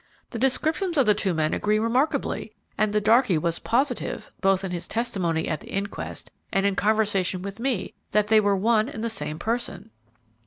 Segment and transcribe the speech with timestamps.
[0.31, 4.71] The descriptions of the two men agree remarkably, and the darkey was positive, both in
[4.71, 9.03] his testimony at the inquest and in conversation with me, that they were one and
[9.03, 9.91] the same person."